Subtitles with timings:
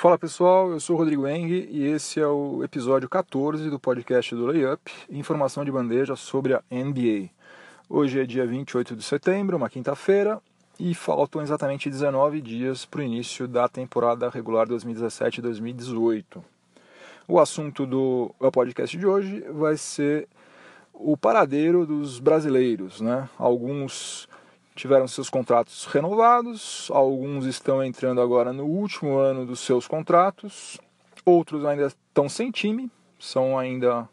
[0.00, 4.34] Fala pessoal, eu sou o Rodrigo Eng e esse é o episódio 14 do podcast
[4.34, 7.28] do Layup, informação de bandeja sobre a NBA.
[7.86, 10.40] Hoje é dia 28 de setembro, uma quinta-feira,
[10.78, 16.42] e faltam exatamente 19 dias para o início da temporada regular 2017-2018.
[17.28, 20.26] O assunto do podcast de hoje vai ser
[20.94, 23.28] o paradeiro dos brasileiros, né?
[23.38, 24.26] Alguns
[24.80, 30.78] tiveram seus contratos renovados, alguns estão entrando agora no último ano dos seus contratos,
[31.22, 34.08] outros ainda estão sem time, são ainda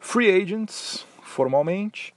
[0.00, 2.12] free agents formalmente,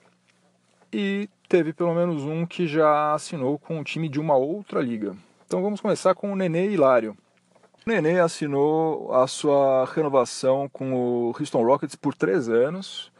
[0.92, 5.16] e teve pelo menos um que já assinou com um time de uma outra liga.
[5.46, 7.16] Então vamos começar com o Nenê Hilário.
[7.86, 13.13] O Nenê assinou a sua renovação com o Houston Rockets por três anos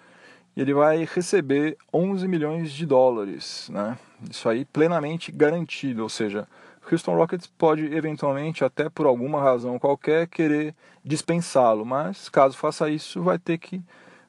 [0.56, 3.98] e ele vai receber 11 milhões de dólares, né?
[4.30, 6.48] Isso aí plenamente garantido, ou seja,
[6.92, 13.22] Houston Rockets pode eventualmente, até por alguma razão qualquer, querer dispensá-lo, mas caso faça isso,
[13.22, 13.82] vai ter que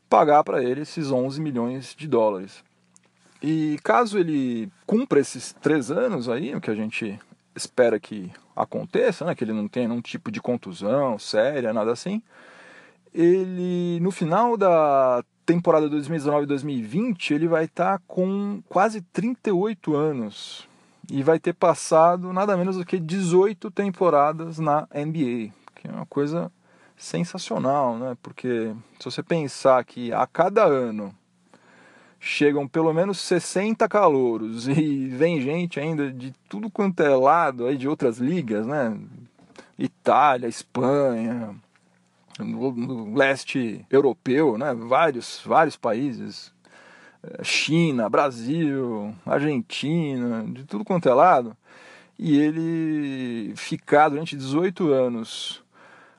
[0.08, 2.62] pagar para ele esses 11 milhões de dólares.
[3.42, 7.18] E caso ele cumpra esses três anos aí, o que a gente
[7.54, 12.22] espera que aconteça, né, que ele não tenha nenhum tipo de contusão séria, nada assim,
[13.12, 20.68] ele no final da temporada 2019-2020 ele vai estar tá com quase 38 anos
[21.10, 26.06] e vai ter passado nada menos do que 18 temporadas na NBA, que é uma
[26.06, 26.50] coisa
[26.96, 28.16] sensacional, né?
[28.22, 31.14] Porque se você pensar que a cada ano
[32.18, 37.76] chegam pelo menos 60 calouros e vem gente ainda de tudo quanto é lado aí
[37.76, 38.98] de outras ligas, né?
[39.78, 41.54] Itália, Espanha,
[42.38, 44.74] no, no leste europeu, né?
[44.74, 46.52] Vários, vários países,
[47.22, 51.56] eh, China, Brasil, Argentina, de tudo quanto é lado,
[52.18, 55.62] e ele ficar durante 18 anos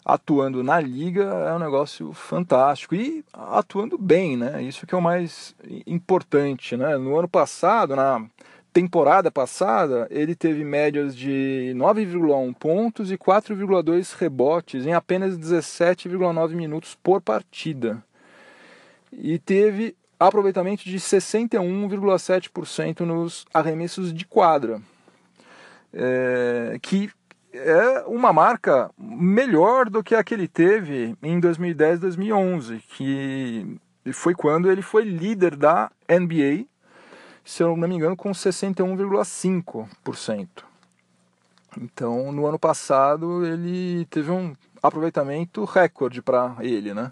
[0.06, 4.62] atuando na liga é um negócio fantástico e atuando bem, né?
[4.62, 5.56] Isso que é o mais
[5.88, 6.96] importante, né?
[6.98, 8.24] No ano passado, na
[8.76, 16.98] temporada passada, ele teve médias de 9,1 pontos e 4,2 rebotes em apenas 17,9 minutos
[17.02, 18.04] por partida.
[19.14, 24.82] E teve aproveitamento de 61,7% nos arremessos de quadra,
[25.94, 27.10] é, que
[27.54, 33.80] é uma marca melhor do que a que ele teve em 2010 2011, que
[34.12, 36.66] foi quando ele foi líder da NBA,
[37.46, 40.48] se eu não me engano, com 61,5%.
[41.80, 47.12] Então, no ano passado, ele teve um aproveitamento recorde para ele, né?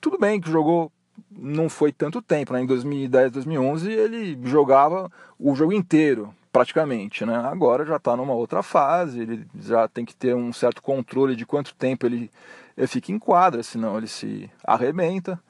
[0.00, 0.92] Tudo bem que jogou
[1.30, 2.62] não foi tanto tempo, né?
[2.62, 7.36] Em 2010, 2011 ele jogava o jogo inteiro, praticamente, né?
[7.36, 11.46] Agora já está numa outra fase, ele já tem que ter um certo controle de
[11.46, 12.30] quanto tempo ele,
[12.76, 15.40] ele fica em quadra, senão ele se arrebenta.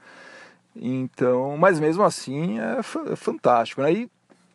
[0.77, 2.81] Então, mas mesmo assim é,
[3.13, 3.93] é fantástico, né?
[3.93, 4.11] E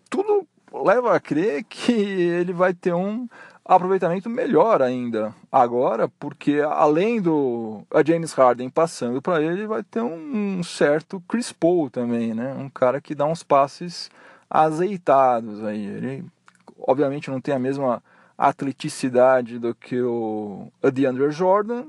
[0.10, 3.28] tudo leva a crer que ele vai ter um
[3.64, 10.62] aproveitamento melhor ainda agora, porque além do James Harden passando para ele, vai ter um
[10.62, 12.54] certo Chris Paul também, né?
[12.54, 14.12] Um cara que dá uns passes
[14.50, 15.84] azeitados aí.
[15.84, 16.26] Ele
[16.80, 18.04] obviamente não tem a mesma
[18.38, 21.86] atleticidade do que o DeAndre Jordan,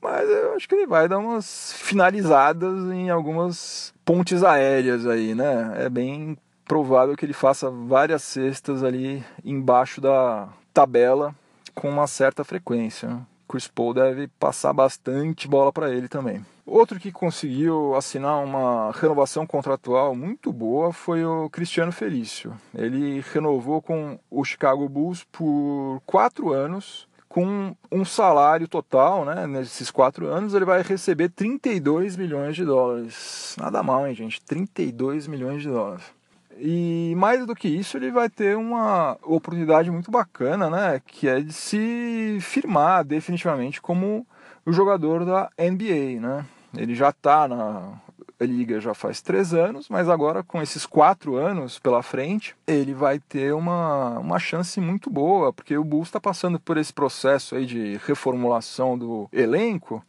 [0.00, 5.72] mas eu acho que ele vai dar umas finalizadas em algumas pontes aéreas aí, né?
[5.78, 6.36] É bem
[6.66, 11.34] provável que ele faça várias cestas ali embaixo da tabela
[11.74, 13.18] com uma certa frequência.
[13.48, 16.44] Chris Paul deve passar bastante bola para ele também.
[16.66, 22.56] Outro que conseguiu assinar uma renovação contratual muito boa foi o Cristiano Felício.
[22.74, 29.46] Ele renovou com o Chicago Bulls por quatro anos, com um salário total, né?
[29.46, 33.54] Nesses quatro anos ele vai receber 32 milhões de dólares.
[33.60, 34.42] Nada mal, hein, gente?
[34.42, 36.15] 32 milhões de dólares.
[36.58, 41.00] E mais do que isso, ele vai ter uma oportunidade muito bacana, né?
[41.06, 44.26] Que é de se firmar definitivamente como
[44.64, 46.44] o jogador da NBA, né?
[46.76, 48.00] Ele já está na
[48.40, 53.18] liga já faz três anos, mas agora com esses quatro anos pela frente, ele vai
[53.18, 57.64] ter uma, uma chance muito boa, porque o Bulls está passando por esse processo aí
[57.64, 60.04] de reformulação do elenco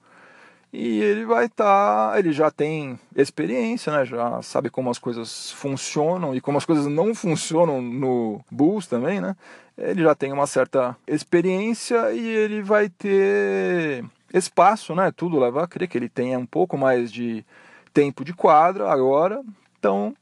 [0.79, 4.05] e ele vai estar, tá, ele já tem experiência, né?
[4.05, 9.19] Já sabe como as coisas funcionam e como as coisas não funcionam no Bulls também,
[9.19, 9.35] né?
[9.75, 15.11] Ele já tem uma certa experiência e ele vai ter espaço, né?
[15.11, 17.43] Tudo leva a crer que ele tenha um pouco mais de
[17.91, 19.41] tempo de quadra agora.
[19.79, 20.15] Então,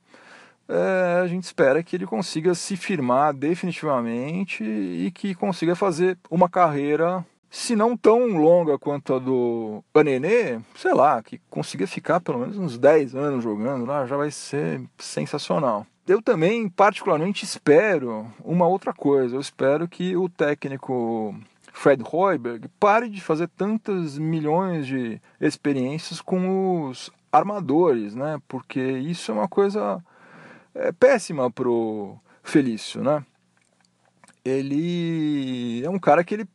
[0.69, 6.47] é, a gente espera que ele consiga se firmar definitivamente e que consiga fazer uma
[6.47, 7.25] carreira
[7.55, 12.57] se não tão longa quanto a do Anenê, sei lá, que consiga ficar pelo menos
[12.57, 15.87] uns 10 anos jogando lá, já vai ser sensacional.
[16.05, 19.37] Eu também, particularmente, espero uma outra coisa.
[19.37, 21.33] Eu espero que o técnico
[21.71, 28.37] Fred Hoiberg pare de fazer tantas milhões de experiências com os armadores, né?
[28.49, 30.03] Porque isso é uma coisa
[30.75, 33.25] é, péssima pro Felício, né?
[34.43, 36.45] Ele é um cara que ele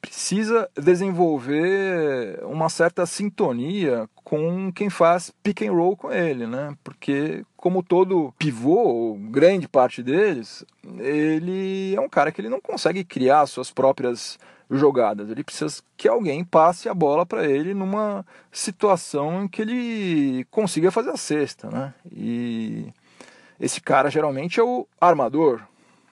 [0.00, 6.76] precisa desenvolver uma certa sintonia com quem faz pick and roll com ele, né?
[6.84, 10.64] Porque como todo pivô, grande parte deles,
[10.98, 14.38] ele é um cara que ele não consegue criar suas próprias
[14.70, 15.30] jogadas.
[15.30, 20.90] Ele precisa que alguém passe a bola para ele numa situação em que ele consiga
[20.90, 21.94] fazer a cesta, né?
[22.12, 22.92] E
[23.58, 25.62] esse cara geralmente é o armador,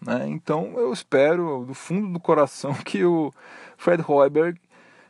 [0.00, 0.24] né?
[0.28, 3.32] Então eu espero do fundo do coração que o
[3.76, 4.58] Fred Hoiberg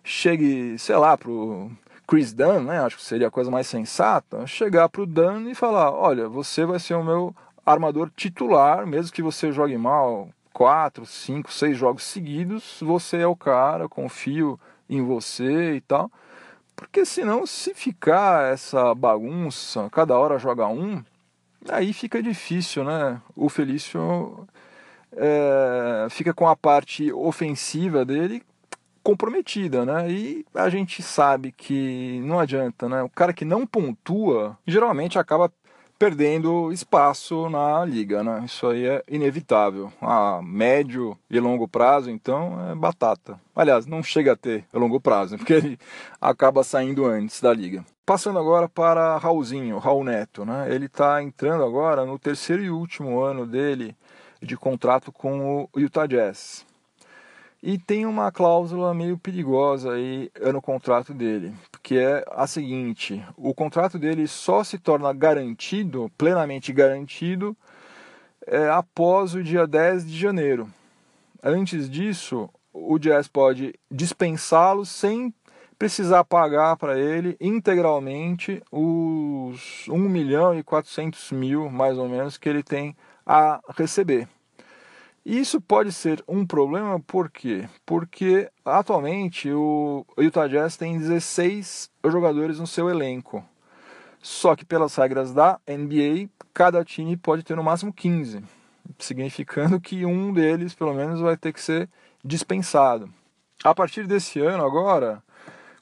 [0.02, 1.70] chegue, sei lá, pro
[2.06, 2.80] Chris Dunn, né?
[2.80, 6.78] Acho que seria a coisa mais sensata, chegar pro Dunn e falar: olha, você vai
[6.78, 7.34] ser o meu
[7.64, 13.36] armador titular, mesmo que você jogue mal quatro, cinco, seis jogos seguidos, você é o
[13.36, 14.58] cara, confio
[14.88, 16.10] em você e tal.
[16.74, 21.02] Porque senão, se ficar essa bagunça, cada hora joga um,
[21.68, 23.20] aí fica difícil, né?
[23.34, 24.46] O Felício
[25.12, 28.42] é, fica com a parte ofensiva dele
[29.06, 30.10] comprometida, né?
[30.10, 33.04] E a gente sabe que não adianta, né?
[33.04, 35.48] O cara que não pontua geralmente acaba
[35.96, 38.42] perdendo espaço na liga, né?
[38.44, 39.92] Isso aí é inevitável.
[40.00, 43.38] A médio e longo prazo, então, é batata.
[43.54, 45.78] Aliás, não chega a ter longo prazo, porque ele
[46.20, 47.84] acaba saindo antes da liga.
[48.04, 50.66] Passando agora para Raulzinho, Raul Neto, né?
[50.68, 53.94] Ele está entrando agora no terceiro e último ano dele
[54.42, 56.66] de contrato com o Utah Jazz.
[57.68, 61.52] E tem uma cláusula meio perigosa aí no contrato dele,
[61.82, 67.56] que é a seguinte: o contrato dele só se torna garantido, plenamente garantido,
[68.46, 70.68] é, após o dia 10 de janeiro.
[71.42, 75.34] Antes disso, o Jazz pode dispensá-lo sem
[75.76, 82.48] precisar pagar para ele integralmente os 1 milhão e 400 mil, mais ou menos, que
[82.48, 82.96] ele tem
[83.26, 84.28] a receber.
[85.28, 87.68] Isso pode ser um problema por quê?
[87.84, 93.44] Porque atualmente o Utah Jazz tem 16 jogadores no seu elenco.
[94.22, 98.40] Só que pelas regras da NBA, cada time pode ter no máximo 15,
[99.00, 101.88] significando que um deles, pelo menos, vai ter que ser
[102.24, 103.10] dispensado.
[103.64, 105.20] A partir desse ano agora,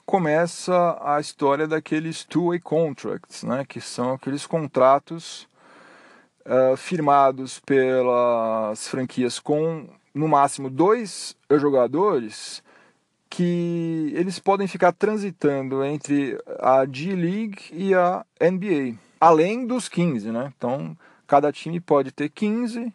[0.07, 5.47] começa a história daqueles two-way contracts, né, que são aqueles contratos
[6.45, 12.63] uh, firmados pelas franquias com no máximo dois jogadores
[13.29, 20.53] que eles podem ficar transitando entre a G-League e a NBA, além dos 15, né?
[20.55, 20.95] Então,
[21.27, 22.93] cada time pode ter 15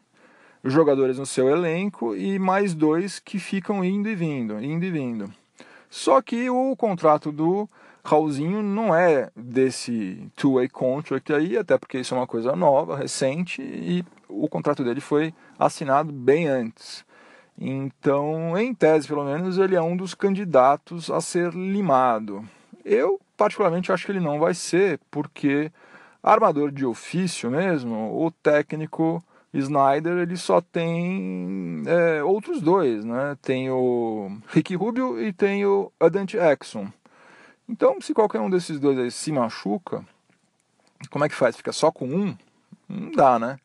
[0.64, 5.30] jogadores no seu elenco e mais dois que ficam indo e vindo, indo e vindo.
[5.90, 7.68] Só que o contrato do
[8.04, 13.60] Raulzinho não é desse two-way contract aí, até porque isso é uma coisa nova, recente,
[13.62, 17.04] e o contrato dele foi assinado bem antes.
[17.58, 22.42] Então, em tese, pelo menos, ele é um dos candidatos a ser limado.
[22.84, 25.70] Eu, particularmente, acho que ele não vai ser, porque
[26.22, 29.22] armador de ofício mesmo, o técnico
[29.52, 33.36] Snyder, ele só tem é, outros dois, né?
[33.42, 36.86] Tem o Ricky Rubio e tem o Adante Exxon.
[37.70, 40.04] Então, se qualquer um desses dois aí se machuca,
[41.08, 41.56] como é que faz?
[41.56, 42.36] Fica só com um?
[42.88, 43.60] Não dá, né?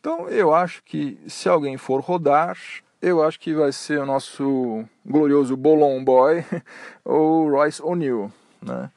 [0.00, 2.56] Então, eu acho que se alguém for rodar,
[3.02, 6.42] eu acho que vai ser o nosso glorioso Bolon Boy
[7.04, 8.32] ou Royce O'Neal,
[8.62, 8.90] né?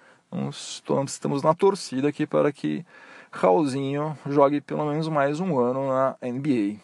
[1.05, 2.85] Estamos na torcida aqui para que
[3.33, 6.79] Raulzinho jogue pelo menos mais um ano na NBA.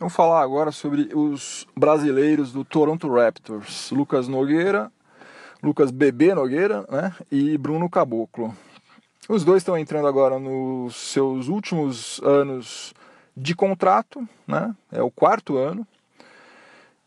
[0.00, 3.92] Vamos falar agora sobre os brasileiros do Toronto Raptors.
[3.92, 4.90] Lucas Nogueira
[5.62, 8.54] Lucas Bebê Nogueira né, e Bruno Caboclo.
[9.28, 12.94] Os dois estão entrando agora nos seus últimos anos
[13.36, 15.86] de contrato, né, é o quarto ano.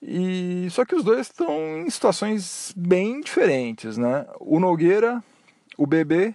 [0.02, 4.26] E só que os dois estão em situações bem diferentes, né?
[4.40, 5.24] O Nogueira,
[5.78, 6.34] o Bebê,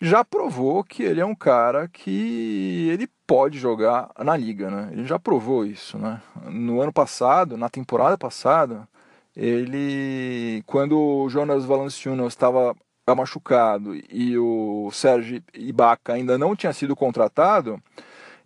[0.00, 4.88] já provou que ele é um cara que ele pode jogar na liga, né?
[4.90, 6.20] Ele já provou isso, né?
[6.50, 8.88] No ano passado, na temporada passada,
[9.36, 12.74] ele quando o Jonas Valanciunas estava
[13.16, 17.82] machucado e o Sérgio Ibaka ainda não tinha sido contratado,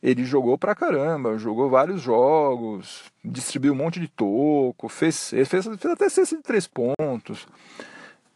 [0.03, 5.67] ele jogou pra caramba, jogou vários jogos, distribuiu um monte de toco, fez, fez, fez
[5.67, 7.47] até cesta de três pontos.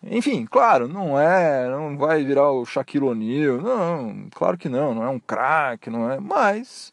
[0.02, 5.04] Enfim, claro, não é, não vai virar o Shaquille O'Neal, não, claro que não, não
[5.04, 6.92] é um craque, não é, mas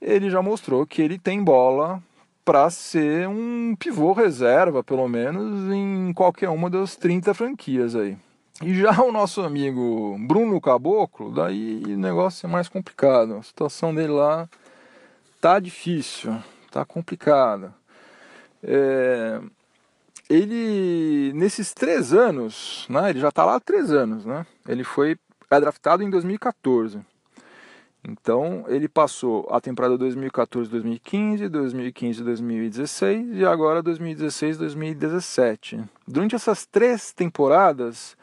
[0.00, 2.02] ele já mostrou que ele tem bola
[2.44, 8.16] para ser um pivô reserva, pelo menos, em qualquer uma das 30 franquias aí.
[8.60, 13.36] E já o nosso amigo Bruno Caboclo, daí o negócio é mais complicado.
[13.36, 14.48] A situação dele lá
[15.40, 16.36] tá difícil,
[16.70, 17.74] tá complicada.
[18.62, 19.40] É,
[20.28, 24.46] ele, nesses três anos, né, ele já está lá há três anos, né?
[24.68, 25.16] Ele foi
[25.50, 27.00] draftado em 2014.
[28.06, 35.88] Então ele passou a temporada 2014-2015, 2015-2016 e agora 2016-2017.
[36.06, 38.16] Durante essas três temporadas,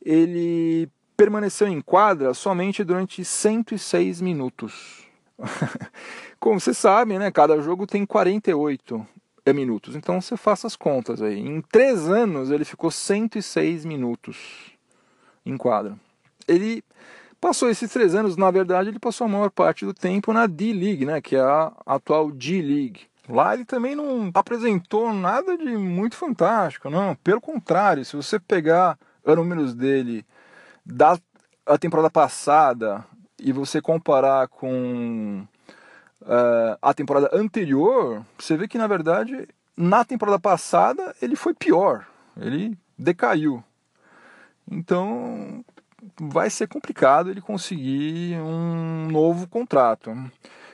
[0.00, 5.06] ele permaneceu em quadra somente durante 106 minutos.
[6.40, 9.06] Como você sabe, né, cada jogo tem 48
[9.54, 11.38] minutos, então você faça as contas aí.
[11.38, 14.72] Em três anos ele ficou 106 minutos
[15.44, 15.98] em quadra.
[16.48, 16.82] Ele
[17.42, 21.04] passou esses três anos, na verdade, ele passou a maior parte do tempo na D-League,
[21.04, 23.00] né, que é a atual G-League.
[23.28, 27.16] Lá ele também não apresentou nada de muito fantástico, não.
[27.16, 30.24] Pelo contrário, se você pegar os números dele
[30.86, 31.18] da
[31.64, 33.04] a temporada passada
[33.38, 35.46] e você comparar com
[36.22, 42.04] uh, a temporada anterior, você vê que na verdade na temporada passada ele foi pior,
[42.36, 43.62] ele decaiu.
[44.68, 45.64] Então
[46.20, 50.14] vai ser complicado ele conseguir um novo contrato.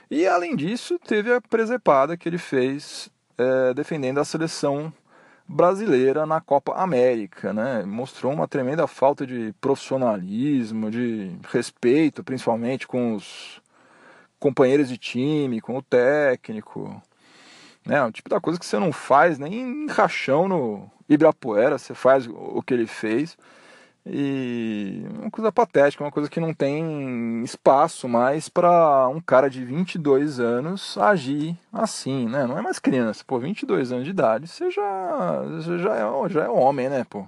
[0.09, 4.91] E além disso, teve a presepada que ele fez é, defendendo a seleção
[5.47, 7.83] brasileira na Copa América, né?
[7.83, 13.61] Mostrou uma tremenda falta de profissionalismo, de respeito, principalmente com os
[14.39, 17.01] companheiros de time, com o técnico,
[17.85, 18.03] né?
[18.03, 22.27] O tipo da coisa que você não faz nem em rachão no Ibirapuera, você faz
[22.27, 23.35] o que ele fez.
[24.11, 29.63] E uma coisa patética, uma coisa que não tem espaço mais para um cara de
[29.63, 32.47] 22 anos agir assim, né?
[32.47, 36.45] Não é mais criança, pô, 22 anos de idade, você já, você já, é, já
[36.45, 37.25] é homem, né, pô?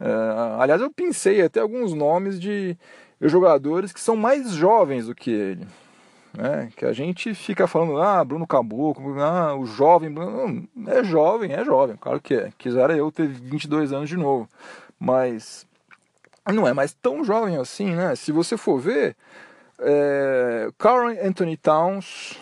[0.00, 2.76] É, aliás, eu pensei até alguns nomes de
[3.20, 5.66] jogadores que são mais jovens do que ele.
[6.36, 6.70] Né?
[6.76, 10.10] Que a gente fica falando, ah, Bruno Caboclo, ah, o jovem.
[10.10, 10.68] Bruno...
[10.88, 12.50] É jovem, é jovem, claro que é.
[12.58, 14.48] Quisera eu ter 22 anos de novo.
[14.98, 15.64] Mas
[16.52, 18.14] não é mais tão jovem assim, né?
[18.14, 19.16] Se você for ver,
[19.78, 22.38] é, Carl Anthony Towns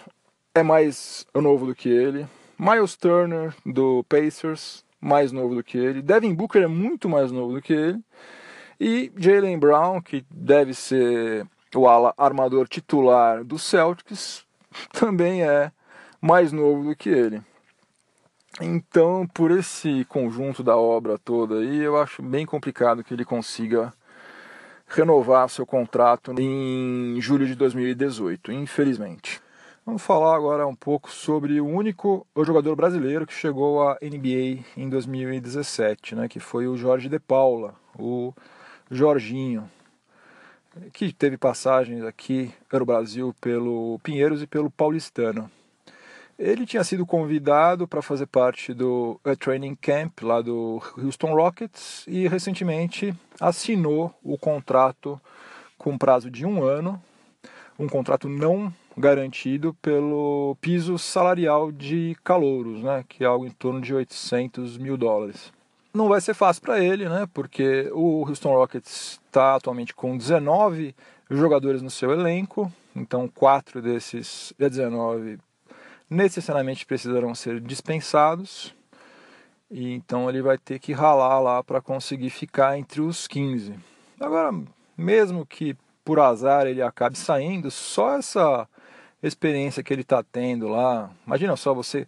[0.55, 2.27] é mais novo do que ele,
[2.59, 7.55] Miles Turner do Pacers mais novo do que ele, Devin Booker é muito mais novo
[7.55, 8.01] do que ele
[8.79, 14.45] e Jalen Brown que deve ser o ala armador titular do Celtics
[14.93, 15.73] também é
[16.21, 17.43] mais novo do que ele.
[18.61, 23.93] Então, por esse conjunto da obra toda aí, eu acho bem complicado que ele consiga
[24.87, 29.41] renovar seu contrato em julho de 2018, infelizmente.
[29.87, 34.89] Vamos falar agora um pouco sobre o único jogador brasileiro que chegou à NBA em
[34.89, 38.35] 2017, né, que foi o Jorge De Paula, o
[38.91, 39.69] Jorginho,
[40.93, 45.51] que teve passagens aqui no Brasil pelo Pinheiros e pelo Paulistano.
[46.39, 52.27] Ele tinha sido convidado para fazer parte do Training Camp lá do Houston Rockets e
[52.27, 55.21] recentemente assinou o contrato
[55.77, 57.01] com prazo de um ano,
[57.79, 63.81] um contrato não garantido pelo piso salarial de calouros, né, que é algo em torno
[63.81, 65.53] de 800 mil dólares.
[65.93, 70.95] Não vai ser fácil para ele, né, porque o Houston Rockets está atualmente com 19
[71.31, 75.39] jogadores no seu elenco, então quatro desses 19
[76.12, 78.75] necessariamente precisarão ser dispensados.
[79.71, 83.75] E então ele vai ter que ralar lá para conseguir ficar entre os 15.
[84.21, 84.52] Agora,
[84.97, 88.69] mesmo que por azar ele acabe saindo, só essa
[89.23, 92.07] experiência que ele está tendo lá, imagina só você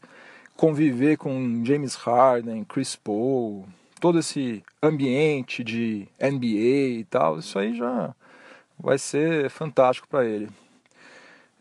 [0.56, 3.66] conviver com James Harden, Chris Paul,
[4.00, 8.14] todo esse ambiente de NBA e tal, isso aí já
[8.78, 10.49] vai ser fantástico para ele.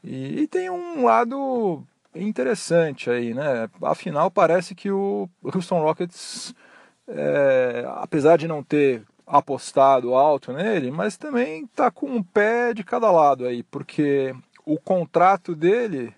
[0.03, 1.83] E, e, tem um lado
[2.15, 3.69] interessante aí, né?
[3.81, 6.53] Afinal, parece que o Houston Rockets,
[7.07, 12.83] é, apesar de não ter apostado alto nele, mas também está com um pé de
[12.83, 16.13] cada lado aí, porque o contrato dele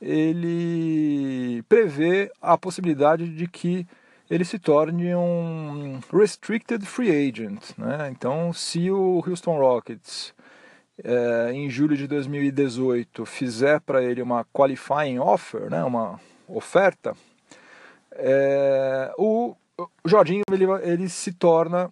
[0.00, 3.86] ele prevê a possibilidade de que
[4.30, 8.08] ele se torne um restricted free agent, né?
[8.10, 10.32] Então, se o Houston Rockets
[11.04, 17.14] é, em julho de 2018 fizer para ele uma qualifying offer, né, uma oferta,
[18.12, 19.54] é, o
[20.04, 21.90] Jorginho ele, ele se torna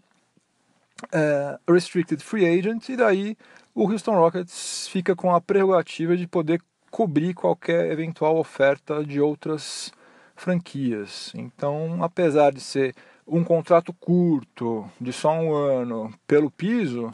[1.12, 3.36] é, restricted free agent e daí
[3.74, 6.60] o Houston Rockets fica com a prerrogativa de poder
[6.90, 9.92] cobrir qualquer eventual oferta de outras
[10.34, 11.32] franquias.
[11.34, 12.94] Então, apesar de ser
[13.26, 17.12] um contrato curto, de só um ano, pelo piso,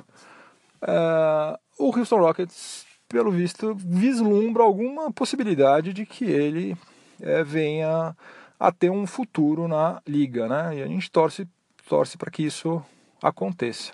[0.87, 6.77] é, o Houston Rockets, pelo visto, vislumbra alguma possibilidade de que ele
[7.21, 8.15] é, venha
[8.59, 10.77] a ter um futuro na liga, né?
[10.77, 11.49] E a gente torce,
[11.89, 12.83] torce para que isso
[13.23, 13.93] aconteça.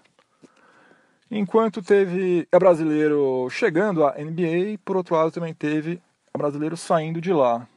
[1.31, 6.03] Enquanto teve a brasileiro chegando à NBA, por outro lado também teve
[6.35, 7.69] a brasileiro saindo de lá.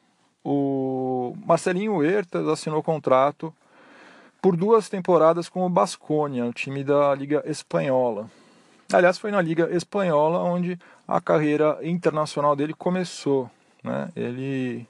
[0.44, 3.54] O Marcelinho Huertas assinou contrato
[4.42, 8.30] por duas temporadas com o Basconia, o time da Liga Espanhola.
[8.92, 13.50] Aliás, foi na Liga Espanhola onde a carreira internacional dele começou.
[13.84, 14.10] Né?
[14.16, 14.88] Ele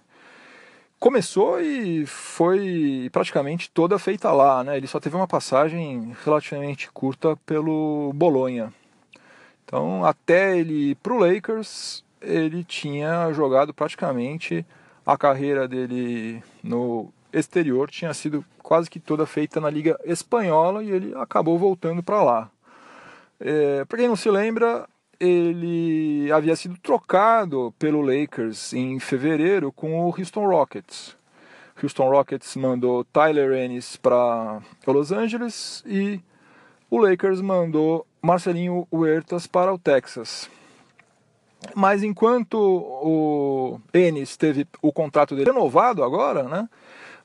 [1.00, 4.78] começou e foi praticamente toda feita lá, né?
[4.78, 8.74] Ele só teve uma passagem relativamente curta pelo Bolonha.
[9.66, 14.66] Então, até ele ir para o Lakers, ele tinha jogado praticamente
[15.06, 20.92] a carreira dele no exterior tinha sido quase que toda feita na liga espanhola e
[20.92, 22.50] ele acabou voltando para lá.
[23.46, 24.88] É, para quem não se lembra,
[25.20, 31.18] ele havia sido trocado pelo Lakers em fevereiro com o Houston Rockets.
[31.82, 36.22] Houston Rockets mandou Tyler Ennis para Los Angeles e
[36.90, 40.50] o Lakers mandou Marcelinho Huertas para o Texas.
[41.76, 46.70] Mas enquanto o Ennis teve o contrato dele renovado agora, né?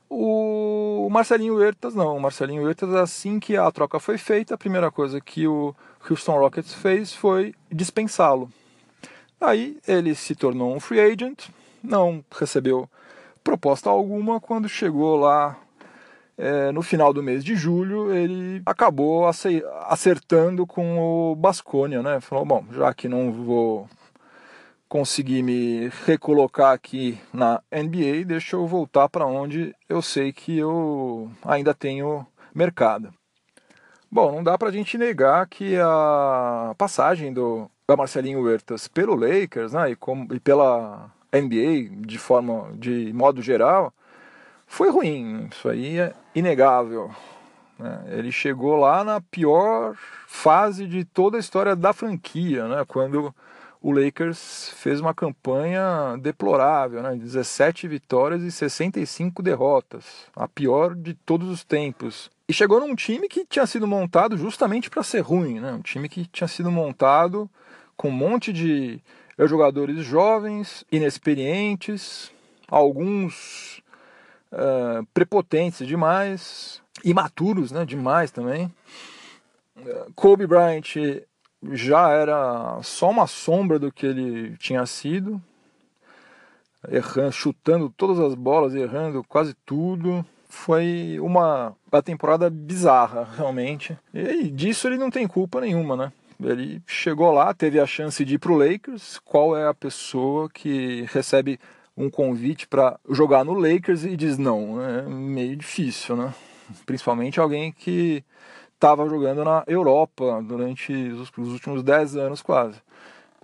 [0.09, 2.17] O Marcelinho Huertas não.
[2.17, 5.75] O Marcelinho Huertas, assim que a troca foi feita, a primeira coisa que o
[6.09, 8.49] Houston Rockets fez foi dispensá-lo.
[9.39, 11.49] Aí ele se tornou um free agent,
[11.83, 12.89] não recebeu
[13.43, 14.39] proposta alguma.
[14.39, 15.57] Quando chegou lá
[16.37, 19.27] é, no final do mês de julho, ele acabou
[19.87, 22.19] acertando com o Basconia, né?
[22.19, 23.87] Falou: bom, já que não vou
[24.89, 31.31] conseguir me recolocar aqui na NBA, deixa eu voltar para onde eu sei que eu
[31.45, 33.13] ainda tenho mercado.
[34.11, 39.15] Bom, não dá para a gente negar que a passagem do da Marcelinho Huertas pelo
[39.15, 43.91] Lakers, né, e, como, e pela NBA de forma de modo geral,
[44.67, 45.47] foi ruim.
[45.51, 47.09] Isso aí é inegável.
[47.79, 48.03] Né?
[48.09, 49.95] Ele chegou lá na pior
[50.27, 52.85] fase de toda a história da franquia, né?
[52.87, 53.33] Quando
[53.81, 57.15] o Lakers fez uma campanha deplorável, né?
[57.15, 60.03] 17 vitórias e 65 derrotas,
[60.35, 62.29] a pior de todos os tempos.
[62.47, 65.71] E chegou num time que tinha sido montado justamente para ser ruim, né?
[65.71, 67.49] Um time que tinha sido montado
[67.95, 69.01] com um monte de
[69.47, 72.31] jogadores jovens, inexperientes,
[72.67, 73.81] alguns
[74.51, 77.85] uh, prepotentes demais, imaturos, né?
[77.85, 78.73] Demais também.
[79.77, 81.23] Uh, Kobe Bryant
[81.71, 85.41] já era só uma sombra do que ele tinha sido,
[86.89, 90.25] errando, chutando todas as bolas, errando quase tudo.
[90.47, 93.97] Foi uma, uma temporada bizarra, realmente.
[94.13, 96.11] E disso ele não tem culpa nenhuma, né?
[96.41, 99.19] Ele chegou lá, teve a chance de ir para o Lakers.
[99.19, 101.59] Qual é a pessoa que recebe
[101.95, 104.81] um convite para jogar no Lakers e diz não?
[104.81, 106.33] É meio difícil, né?
[106.85, 108.23] Principalmente alguém que
[108.79, 112.81] estava jogando na Europa durante os, os últimos 10 anos quase.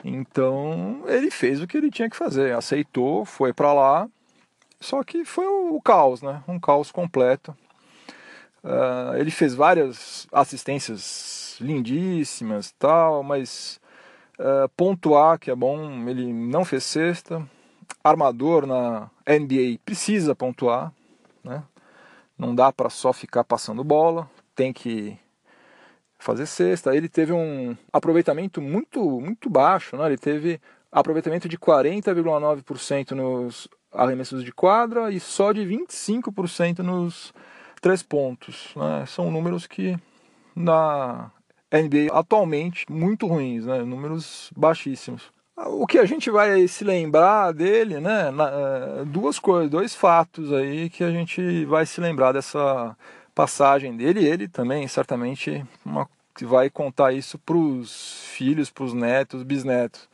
[0.04, 4.10] Então ele fez o que ele tinha que fazer, aceitou, foi para lá,
[4.80, 6.42] só que foi o, o, caos, né?
[6.48, 7.56] Um caos completo.
[8.64, 13.80] Uh, ele fez várias assistências lindíssimas, tal, mas
[14.40, 17.46] uh, pontuar que é bom, ele não fez cesta.
[18.04, 20.94] Armador na NBA precisa pontuar,
[21.44, 21.64] né?
[22.38, 25.18] Não dá para só ficar passando bola, tem que
[26.18, 26.96] fazer cesta.
[26.96, 30.06] Ele teve um aproveitamento muito, muito baixo, né?
[30.06, 30.60] ele teve
[30.92, 37.34] aproveitamento de 40,9% nos arremessos de quadra e só de 25% nos
[37.82, 38.74] três pontos.
[38.76, 39.06] Né?
[39.06, 39.98] São números que
[40.56, 41.32] na
[41.72, 43.84] NBA atualmente muito ruins, né?
[43.84, 45.34] números baixíssimos.
[45.58, 48.28] O que a gente vai se lembrar dele, né?
[48.28, 52.96] É, duas coisas, dois fatos aí que a gente vai se lembrar dessa
[53.36, 54.26] passagem dele.
[54.26, 56.10] Ele também, certamente, uma,
[56.42, 60.10] vai contar isso para os filhos, para os netos, bisnetos.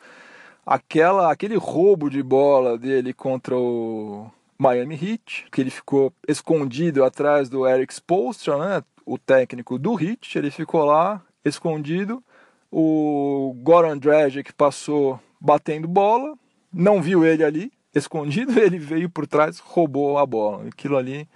[0.65, 7.49] Aquela, aquele roubo de bola dele contra o Miami Heat, que ele ficou escondido atrás
[7.49, 12.23] do Eric Spoelstra, né, o técnico do Heat, ele ficou lá escondido,
[12.71, 16.37] O Goran Dragic passou batendo bola,
[16.71, 20.67] não viu ele ali, escondido, ele veio por trás, roubou a bola.
[20.67, 21.27] Aquilo ali,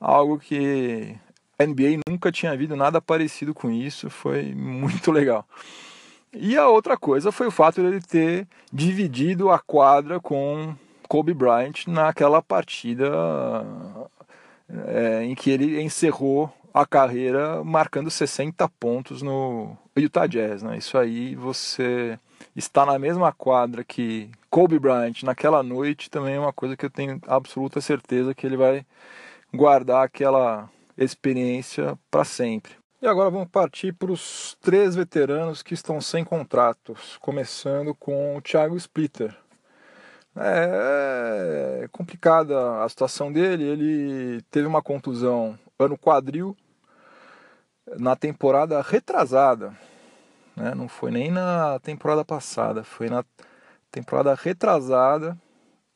[0.00, 1.16] algo que
[1.58, 5.46] a NBA nunca tinha visto nada parecido com isso, foi muito legal.
[6.32, 10.74] E a outra coisa foi o fato de ele ter dividido a quadra com
[11.08, 13.08] Kobe Bryant naquela partida
[14.86, 20.64] é, em que ele encerrou a carreira marcando 60 pontos no Utah Jazz.
[20.64, 20.78] Né?
[20.78, 22.18] Isso aí você
[22.56, 26.90] está na mesma quadra que Kobe Bryant naquela noite também é uma coisa que eu
[26.90, 28.84] tenho absoluta certeza que ele vai
[29.54, 32.72] guardar aquela experiência para sempre.
[33.00, 38.40] E agora vamos partir para os três veteranos que estão sem contratos, começando com o
[38.40, 39.36] Thiago Splitter.
[40.36, 46.56] É, é complicada a situação dele, ele teve uma contusão ano quadril
[47.98, 49.76] na temporada retrasada,
[50.56, 50.74] né?
[50.74, 53.22] não foi nem na temporada passada, foi na
[53.90, 55.36] temporada retrasada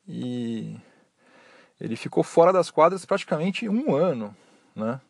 [0.07, 0.77] e
[1.81, 4.35] ele ficou fora das quadras praticamente um ano,
[4.75, 5.01] né?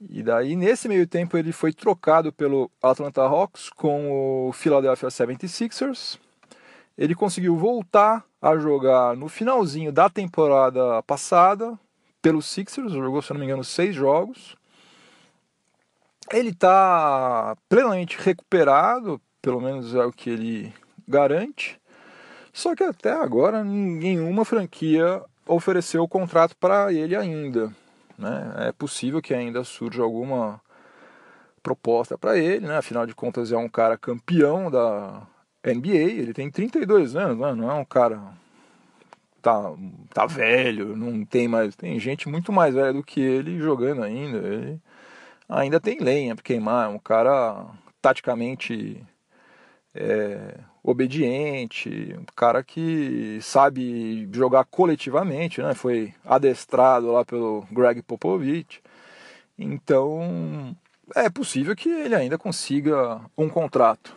[0.00, 6.18] E daí nesse meio tempo ele foi trocado pelo Atlanta Hawks com o Philadelphia 76ers.
[6.98, 11.78] Ele conseguiu voltar a jogar no finalzinho da temporada passada
[12.20, 14.56] pelo Sixers, jogou se não me engano seis jogos.
[16.32, 20.74] Ele está plenamente recuperado, pelo menos é o que ele
[21.06, 21.80] garante.
[22.52, 27.72] Só que até agora nenhuma franquia ofereceu o contrato para ele ainda.
[28.18, 28.68] Né?
[28.68, 30.60] É possível que ainda surja alguma
[31.62, 32.76] proposta para ele, né?
[32.76, 35.26] afinal de contas é um cara campeão da
[35.64, 37.54] NBA, ele tem 32 anos, né?
[37.54, 38.20] não é um cara
[39.46, 39.72] tá,
[40.12, 41.76] tá velho, não tem mais.
[41.76, 44.38] Tem gente muito mais velha do que ele jogando ainda.
[44.38, 44.80] Ele
[45.48, 46.86] ainda tem lenha para queimar.
[46.86, 47.66] É um cara
[48.02, 49.04] taticamente
[49.94, 55.74] é, obediente, um cara que sabe jogar coletivamente, né?
[55.74, 58.80] Foi adestrado lá pelo Greg Popovich.
[59.58, 60.76] Então
[61.14, 64.14] é possível que ele ainda consiga um contrato.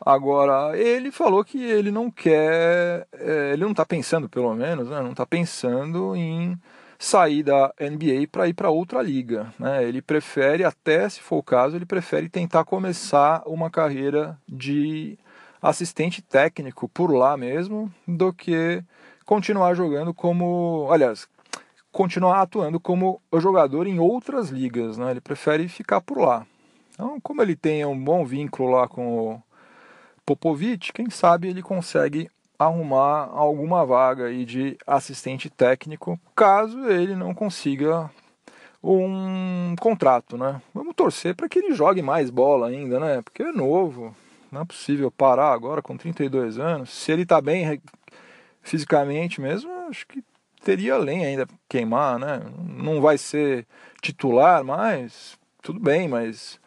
[0.00, 5.00] Agora, ele falou que ele não quer, é, ele não está pensando, pelo menos, né,
[5.00, 6.58] não está pensando em
[6.98, 9.52] sair da NBA para ir para outra liga.
[9.58, 9.84] Né?
[9.84, 15.18] Ele prefere, até se for o caso, ele prefere tentar começar uma carreira de
[15.60, 18.82] assistente técnico por lá mesmo, do que
[19.24, 21.28] continuar jogando como, aliás,
[21.90, 24.96] continuar atuando como jogador em outras ligas.
[24.96, 25.10] Né?
[25.10, 26.46] Ele prefere ficar por lá.
[26.94, 29.42] Então, como ele tem um bom vínculo lá com o
[30.24, 37.34] Popovic, quem sabe ele consegue arrumar alguma vaga aí de assistente técnico, caso ele não
[37.34, 38.10] consiga
[38.82, 40.60] um contrato, né?
[40.72, 43.20] Vamos torcer para que ele jogue mais bola ainda, né?
[43.20, 44.14] Porque é novo,
[44.50, 46.90] não é possível parar agora com 32 anos.
[46.90, 47.80] Se ele está bem
[48.62, 50.22] fisicamente mesmo, acho que
[50.62, 52.40] teria lenha ainda queimar, né?
[52.58, 53.66] Não vai ser
[54.00, 56.60] titular, mas tudo bem, mas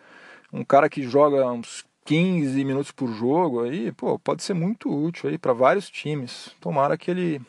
[0.51, 5.29] um cara que joga uns 15 minutos por jogo aí, pô, pode ser muito útil
[5.29, 6.55] aí para vários times.
[6.59, 7.41] Tomara que ele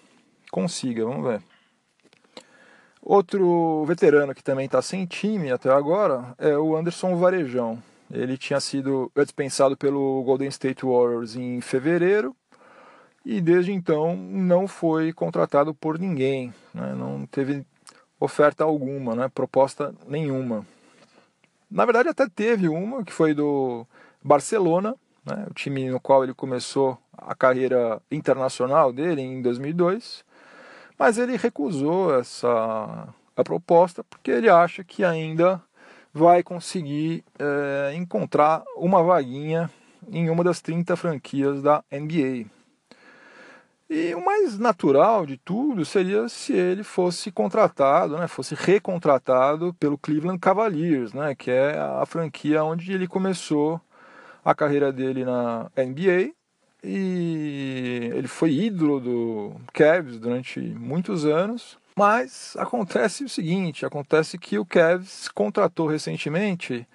[0.51, 1.43] consiga, vamos ver.
[3.03, 7.83] Outro veterano que também está sem time até agora é o Anderson Varejão.
[8.11, 12.35] Ele tinha sido dispensado pelo Golden State Warriors em fevereiro
[13.25, 16.95] e desde então não foi contratado por ninguém, né?
[16.95, 17.65] não teve
[18.19, 19.29] oferta alguma, né?
[19.29, 20.67] proposta nenhuma.
[21.71, 23.87] Na verdade, até teve uma que foi do
[24.23, 30.25] Barcelona, né, o time no qual ele começou a carreira internacional dele em 2002,
[30.99, 35.63] mas ele recusou essa a proposta porque ele acha que ainda
[36.13, 39.71] vai conseguir é, encontrar uma vaguinha
[40.11, 42.47] em uma das 30 franquias da NBA.
[43.89, 49.99] E o mais natural de tudo seria se ele fosse contratado, né, fosse recontratado pelo
[49.99, 53.81] Cleveland Cavaliers, né, que é a franquia onde ele começou
[54.45, 56.33] a carreira dele na NBA
[56.85, 61.77] e ele foi ídolo do Cavs durante muitos anos.
[62.01, 66.89] Mas acontece o seguinte, acontece que o Cavs contratou recentemente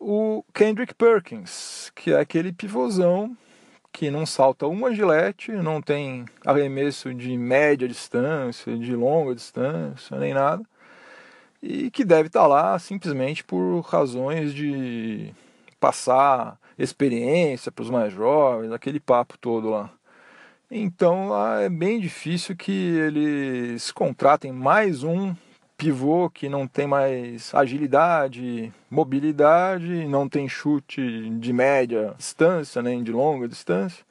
[0.00, 3.36] o Kendrick Perkins, que é aquele pivôzão
[3.92, 10.32] que não salta uma gilete, não tem arremesso de média distância, de longa distância, nem
[10.32, 10.64] nada,
[11.62, 15.34] e que deve estar lá simplesmente por razões de
[15.78, 19.90] passar experiência para os mais jovens, aquele papo todo lá.
[20.72, 25.34] Então é bem difícil que eles contratem mais um
[25.76, 33.10] pivô que não tem mais agilidade, mobilidade, não tem chute de média distância, nem de
[33.10, 34.04] longa distância.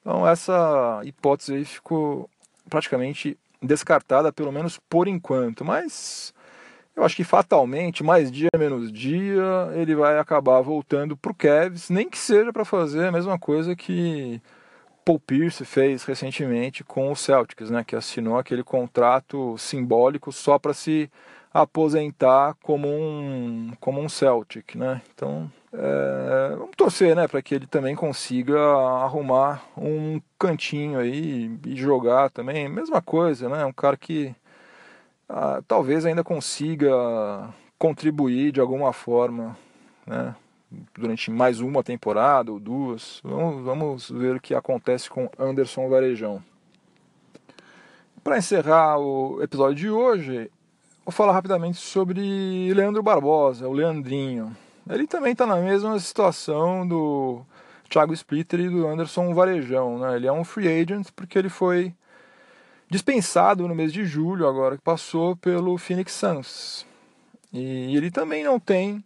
[0.00, 2.30] Então essa hipótese aí ficou
[2.70, 5.62] praticamente descartada, pelo menos por enquanto.
[5.62, 6.32] Mas
[6.96, 11.90] eu acho que fatalmente, mais dia menos dia, ele vai acabar voltando para o Cavs,
[11.90, 14.40] nem que seja para fazer a mesma coisa que
[15.06, 20.74] Paul Pierce fez recentemente com o Celtics, né, que assinou aquele contrato simbólico só para
[20.74, 21.08] se
[21.54, 25.00] aposentar como um, como um Celtic, né?
[25.14, 31.76] Então, é, vamos torcer, né, para que ele também consiga arrumar um cantinho aí e
[31.76, 33.64] jogar também, mesma coisa, né?
[33.64, 34.34] Um cara que
[35.28, 39.56] ah, talvez ainda consiga contribuir de alguma forma,
[40.04, 40.34] né?
[40.94, 43.20] Durante mais uma temporada ou duas.
[43.22, 46.42] Vamos, vamos ver o que acontece com Anderson Varejão.
[48.22, 50.50] Para encerrar o episódio de hoje,
[51.04, 54.56] vou falar rapidamente sobre Leandro Barbosa, o Leandrinho.
[54.88, 57.42] Ele também está na mesma situação do
[57.88, 59.98] Thiago Splitter e do Anderson Varejão.
[59.98, 60.16] Né?
[60.16, 61.94] Ele é um free agent porque ele foi
[62.88, 66.86] dispensado no mês de julho, agora que passou pelo Phoenix Suns.
[67.52, 69.04] E ele também não tem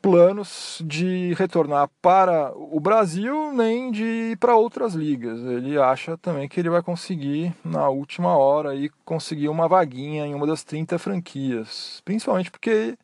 [0.00, 5.40] planos de retornar para o Brasil nem de ir para outras ligas.
[5.40, 10.34] Ele acha também que ele vai conseguir na última hora e conseguir uma vaguinha em
[10.34, 12.96] uma das 30 franquias, principalmente porque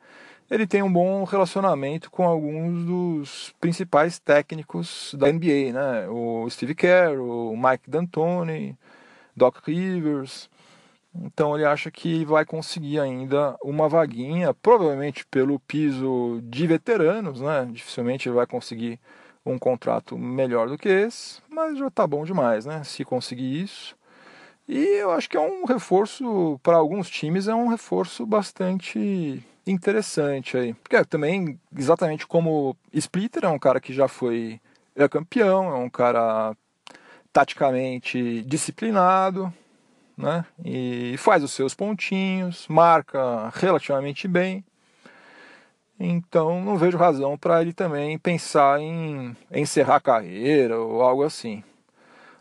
[0.51, 6.09] ele tem um bom relacionamento com alguns dos principais técnicos da NBA, né?
[6.09, 8.77] O Steve Kerr, o Mike D'Antoni,
[9.37, 10.49] Doc Rivers.
[11.23, 17.69] Então ele acha que vai conseguir ainda uma vaguinha, provavelmente pelo piso de veteranos, né?
[17.71, 18.99] Dificilmente ele vai conseguir
[19.47, 22.83] um contrato melhor do que esse, mas já tá bom demais, né?
[22.83, 23.97] Se conseguir isso.
[24.67, 30.57] E eu acho que é um reforço para alguns times é um reforço bastante interessante
[30.57, 30.75] aí.
[30.75, 34.61] Porque é também exatamente como Splitter é um cara que já foi
[34.97, 36.57] é campeão, é um cara
[37.33, 39.53] taticamente disciplinado,
[40.17, 40.45] né?
[40.65, 44.65] E faz os seus pontinhos, marca relativamente bem.
[45.99, 51.63] Então não vejo razão para ele também pensar em encerrar a carreira ou algo assim.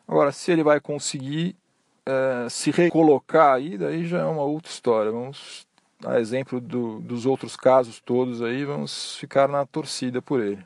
[0.08, 1.56] Agora, se ele vai conseguir
[2.06, 5.12] é, se recolocar aí, daí já é uma outra história.
[5.12, 5.66] Vamos,
[6.06, 10.64] a exemplo do, dos outros casos todos aí, vamos ficar na torcida por ele.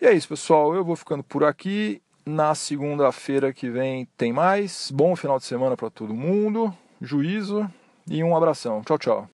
[0.00, 0.74] E é isso, pessoal.
[0.74, 2.00] Eu vou ficando por aqui.
[2.30, 4.88] Na segunda-feira que vem tem mais.
[4.94, 6.72] Bom final de semana para todo mundo.
[7.02, 7.68] Juízo
[8.08, 8.82] e um abração.
[8.82, 9.28] Tchau, tchau.